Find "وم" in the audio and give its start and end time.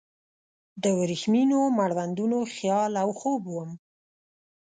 3.49-3.71